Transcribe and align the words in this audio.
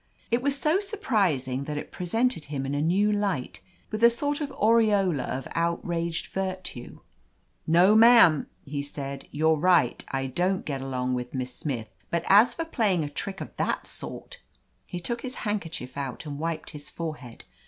It 0.31 0.41
was 0.41 0.57
so 0.57 0.79
surprising 0.79 1.65
that 1.65 1.77
it 1.77 1.91
presented 1.91 2.45
him 2.45 2.65
in 2.65 2.73
a 2.73 2.81
new 2.81 3.11
light 3.11 3.59
with 3.91 4.03
a 4.03 4.09
sort 4.09 4.41
of 4.41 4.51
aureola 4.53 5.21
of 5.25 5.47
outraged 5.53 6.25
virtue. 6.25 7.01
"No, 7.67 7.95
mam/^ 7.95 8.47
he 8.65 8.81
said. 8.81 9.27
"You're 9.29 9.53
right, 9.57 10.03
I 10.09 10.25
don't 10.25 10.65
get 10.65 10.81
along 10.81 11.13
with 11.13 11.35
Miss 11.35 11.53
Smith, 11.53 11.89
but 12.09 12.23
as 12.29 12.55
for 12.55 12.65
playing 12.65 13.03
a 13.03 13.09
trick 13.09 13.41
of 13.41 13.55
that 13.57 13.85
sort 13.85 14.39
—!"He 14.87 14.99
took 14.99 15.21
his 15.21 15.35
hand 15.45 15.61
kerchief 15.61 15.95
out 15.95 16.25
and 16.25 16.39
wiped 16.39 16.71
his 16.71 16.89
forehead. 16.89 17.43